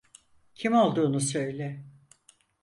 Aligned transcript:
Kim 0.55 0.73
olduğunu 0.73 1.19
söyle. 1.19 1.83